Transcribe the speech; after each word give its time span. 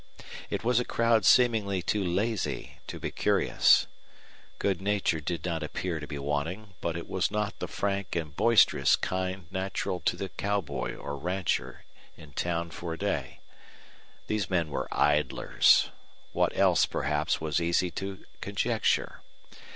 It 0.49 0.63
was 0.63 0.79
a 0.79 0.83
crowd 0.83 1.25
seemingly 1.25 1.83
too 1.83 2.03
lazy 2.03 2.79
to 2.87 2.99
be 2.99 3.11
curious. 3.11 3.85
Good 4.57 4.81
nature 4.81 5.19
did 5.19 5.45
not 5.45 5.61
appear 5.61 5.99
to 5.99 6.07
be 6.07 6.17
wanting, 6.17 6.73
but 6.81 6.97
it 6.97 7.07
was 7.07 7.29
not 7.29 7.59
the 7.59 7.67
frank 7.67 8.15
and 8.15 8.35
boisterous 8.35 8.95
kind 8.95 9.45
natural 9.51 9.99
to 9.99 10.15
the 10.15 10.29
cowboy 10.29 10.95
or 10.95 11.15
rancher 11.17 11.85
in 12.17 12.31
town 12.31 12.71
for 12.71 12.93
a 12.93 12.97
day. 12.97 13.41
These 14.25 14.49
men 14.49 14.71
were 14.71 14.91
idlers; 14.91 15.91
what 16.31 16.57
else, 16.57 16.87
perhaps, 16.87 17.39
was 17.39 17.61
easy 17.61 17.91
to 17.91 18.25
conjecture. 18.41 19.21